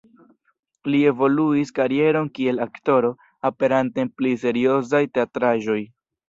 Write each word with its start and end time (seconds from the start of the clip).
Li 0.93 1.01
evoluigis 1.09 1.71
karieron 1.79 2.31
kiel 2.39 2.63
aktoro, 2.65 3.11
aperante 3.51 4.03
en 4.05 4.11
pli 4.23 4.33
seriozaj 4.47 5.05
teatraĵoj. 5.21 5.79